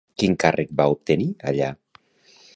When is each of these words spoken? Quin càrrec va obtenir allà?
Quin 0.21 0.31
càrrec 0.43 0.73
va 0.79 0.87
obtenir 0.95 1.29
allà? 1.53 1.71